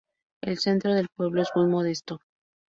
[0.41, 2.21] El centro del pueblo es muy modesto.